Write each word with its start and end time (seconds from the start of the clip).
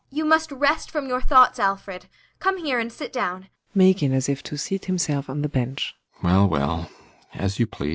]You 0.19 0.25
must 0.25 0.51
rest 0.51 0.89
from 0.89 1.07
your 1.07 1.21
thoughts, 1.21 1.59
Alfred. 1.59 2.07
Come 2.39 2.65
here 2.65 2.79
and 2.79 2.91
sit 2.91 3.13
down. 3.13 3.33
ALLMERS. 3.75 3.75
[Making 3.75 4.13
as 4.15 4.29
if 4.29 4.41
to 4.41 4.57
seat 4.57 4.85
himself 4.85 5.29
on 5.29 5.43
the 5.43 5.47
bench. 5.47 5.93